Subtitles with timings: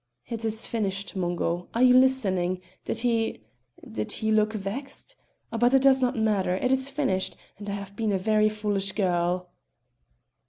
[0.27, 2.59] It is finished, Mungo; are you listening?
[2.85, 3.43] Did he
[3.87, 5.15] did he looked vexed?
[5.51, 8.93] But it does not matter, it is finished, and I have been a very foolish
[8.93, 9.51] girl."